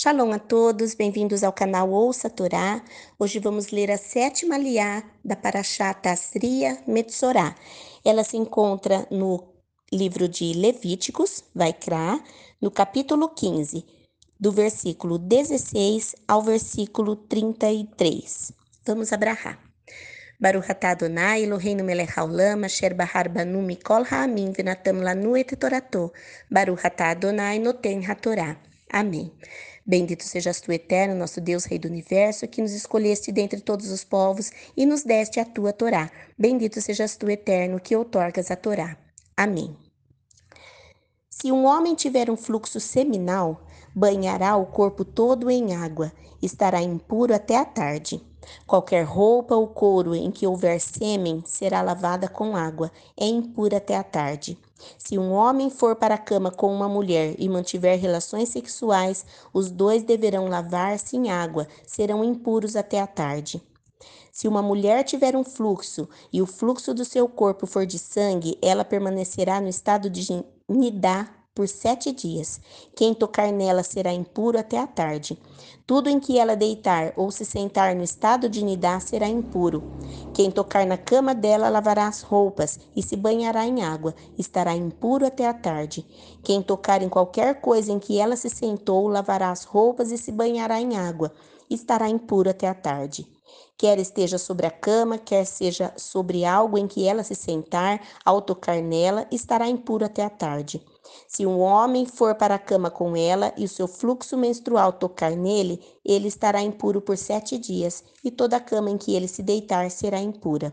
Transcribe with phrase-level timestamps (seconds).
[0.00, 2.80] Shalom a todos, bem-vindos ao canal Ouça Torá.
[3.18, 7.56] Hoje vamos ler a sétima liá da Parashat Asriya Metzorá.
[8.04, 9.42] Ela se encontra no
[9.92, 12.22] livro de Levíticos, Vaikra,
[12.62, 13.84] no capítulo 15,
[14.38, 18.52] do versículo 16 ao versículo 33.
[18.86, 19.58] Vamos abrahar.
[20.38, 26.12] Baruch atah Adonai Eloheinu melech haolam asher bahar banu mikol ha'amim venatam lanu et torato.
[26.48, 28.62] Baruch atah Adonai noten hatorá.
[28.90, 29.32] Amém.
[29.84, 34.04] Bendito sejas tu, eterno, nosso Deus, Rei do universo, que nos escolheste dentre todos os
[34.04, 36.10] povos e nos deste a tua Torá.
[36.38, 38.98] Bendito sejas tu, eterno, que outorgas a Torá.
[39.36, 39.74] Amém.
[41.30, 47.34] Se um homem tiver um fluxo seminal, banhará o corpo todo em água, estará impuro
[47.34, 48.20] até a tarde.
[48.66, 53.96] Qualquer roupa ou couro em que houver sêmen será lavada com água, é impura até
[53.96, 54.58] a tarde.
[54.96, 59.70] Se um homem for para a cama com uma mulher e mantiver relações sexuais, os
[59.70, 63.62] dois deverão lavar-se em água, serão impuros até a tarde.
[64.30, 68.56] Se uma mulher tiver um fluxo e o fluxo do seu corpo for de sangue,
[68.62, 71.28] ela permanecerá no estado de nidá
[71.58, 72.60] por sete dias.
[72.94, 75.36] Quem tocar nela será impuro até a tarde.
[75.84, 79.82] Tudo em que ela deitar ou se sentar no estado de nidá será impuro.
[80.32, 85.26] Quem tocar na cama dela lavará as roupas e se banhará em água, estará impuro
[85.26, 86.06] até a tarde.
[86.44, 90.30] Quem tocar em qualquer coisa em que ela se sentou lavará as roupas e se
[90.30, 91.32] banhará em água,
[91.68, 93.26] estará impuro até a tarde.
[93.76, 98.42] Quer esteja sobre a cama, quer seja sobre algo em que ela se sentar, ao
[98.42, 100.80] tocar nela, estará impuro até a tarde.
[101.26, 105.32] Se um homem for para a cama com ela e o seu fluxo menstrual tocar
[105.32, 109.42] nele, ele estará impuro por sete dias, e toda a cama em que ele se
[109.42, 110.72] deitar será impura.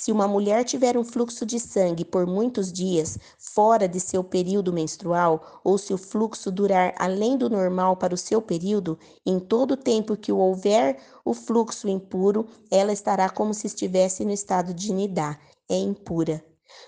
[0.00, 4.72] Se uma mulher tiver um fluxo de sangue por muitos dias, fora de seu período
[4.72, 9.72] menstrual, ou se o fluxo durar além do normal para o seu período, em todo
[9.72, 14.90] o tempo que houver o fluxo impuro, ela estará como se estivesse no estado de
[14.90, 16.42] nidá, é impura.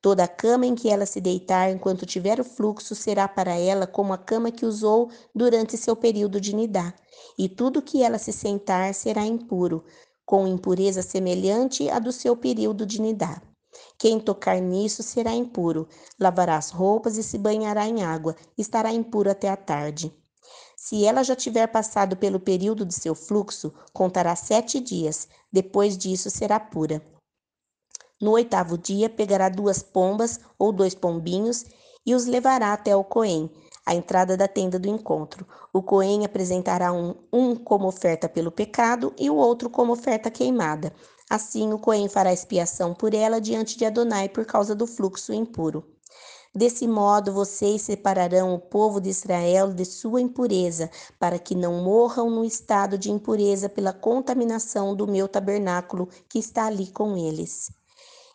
[0.00, 3.86] Toda a cama em que ela se deitar enquanto tiver o fluxo será para ela
[3.86, 6.92] como a cama que usou durante seu período de nidá,
[7.38, 9.84] e tudo que ela se sentar será impuro,
[10.26, 13.40] com impureza semelhante à do seu período de nidá.
[13.98, 19.30] Quem tocar nisso será impuro, lavará as roupas e se banhará em água, estará impuro
[19.30, 20.12] até a tarde.
[20.76, 26.30] Se ela já tiver passado pelo período de seu fluxo, contará sete dias, depois disso
[26.30, 27.02] será pura.
[28.20, 31.64] No oitavo dia, pegará duas pombas ou dois pombinhos
[32.06, 33.50] e os levará até o Coém,
[33.84, 35.46] a entrada da tenda do encontro.
[35.72, 40.92] O Coém apresentará um, um como oferta pelo pecado e o outro como oferta queimada.
[41.28, 45.84] Assim, o Coém fará expiação por ela diante de Adonai por causa do fluxo impuro.
[46.54, 50.88] Desse modo, vocês separarão o povo de Israel de sua impureza,
[51.18, 56.66] para que não morram no estado de impureza pela contaminação do meu tabernáculo que está
[56.66, 57.72] ali com eles.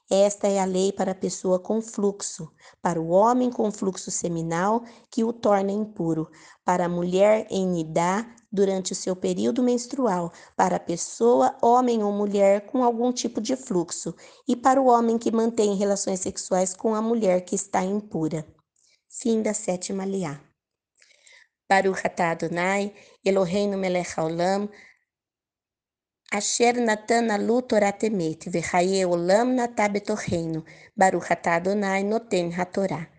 [0.10, 4.84] Esta é a lei para a pessoa com fluxo, para o homem com fluxo seminal,
[5.12, 6.28] que o torna impuro,
[6.66, 12.12] para a mulher em nidá, durante o seu período menstrual, para a pessoa, homem ou
[12.12, 14.16] mulher, com algum tipo de fluxo,
[14.48, 18.44] e para o homem que mantém relações sexuais com a mulher que está impura.
[19.08, 20.42] Fim da sétima liá.
[21.70, 24.68] Baruch atah Adonai, Eloheinu melech haolam,
[26.32, 30.64] Asher natan alu Torah temet, vechaye olam natá betorreino,
[30.96, 33.10] baruch Adonai noten hatorá.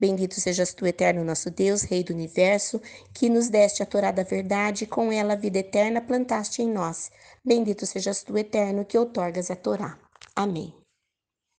[0.00, 2.80] Bendito sejas tu, eterno nosso Deus, Rei do Universo,
[3.12, 6.70] que nos deste a Torá da verdade e com ela a vida eterna plantaste em
[6.70, 7.10] nós.
[7.44, 9.98] Bendito sejas tu, eterno, que outorgas a Torá.
[10.34, 10.83] Amém.